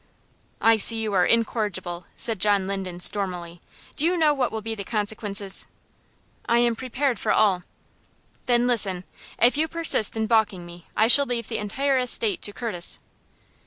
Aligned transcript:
"I 0.61 0.77
see 0.77 0.99
you 0.99 1.13
are 1.13 1.27
incorrigible," 1.27 2.07
said 2.15 2.39
John 2.39 2.65
Linden, 2.65 2.99
stormily. 2.99 3.61
"Do 3.95 4.03
you 4.03 4.17
know 4.17 4.33
what 4.33 4.51
will 4.51 4.63
be 4.63 4.73
the 4.73 4.83
consequences?" 4.83 5.67
"I 6.49 6.57
am 6.57 6.75
prepared 6.75 7.19
for 7.19 7.31
all." 7.31 7.61
"Then 8.47 8.65
listen! 8.65 9.03
If 9.39 9.57
you 9.57 9.67
persist 9.67 10.17
in 10.17 10.25
balking 10.25 10.65
me, 10.65 10.87
I 10.97 11.07
shall 11.07 11.27
leave 11.27 11.49
the 11.49 11.59
entire 11.59 11.99
estate 11.99 12.41
to 12.41 12.51
Curtis." 12.51 12.97